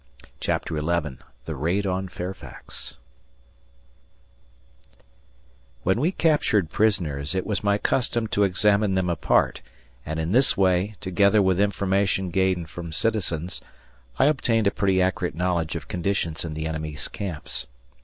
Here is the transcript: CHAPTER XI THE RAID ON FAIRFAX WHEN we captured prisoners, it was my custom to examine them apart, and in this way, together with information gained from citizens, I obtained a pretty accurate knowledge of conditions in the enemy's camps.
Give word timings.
CHAPTER 0.39 0.75
XI 0.79 1.19
THE 1.45 1.55
RAID 1.55 1.85
ON 1.85 2.07
FAIRFAX 2.09 2.97
WHEN 5.83 6.01
we 6.01 6.11
captured 6.11 6.71
prisoners, 6.71 7.35
it 7.35 7.45
was 7.45 7.63
my 7.63 7.77
custom 7.77 8.25
to 8.29 8.43
examine 8.43 8.95
them 8.95 9.11
apart, 9.11 9.61
and 10.03 10.19
in 10.19 10.31
this 10.31 10.57
way, 10.57 10.95
together 11.01 11.39
with 11.43 11.59
information 11.59 12.31
gained 12.31 12.67
from 12.71 12.91
citizens, 12.91 13.61
I 14.17 14.25
obtained 14.25 14.65
a 14.65 14.71
pretty 14.71 14.99
accurate 14.99 15.35
knowledge 15.35 15.75
of 15.75 15.87
conditions 15.87 16.43
in 16.43 16.55
the 16.55 16.65
enemy's 16.65 17.07
camps. 17.07 17.67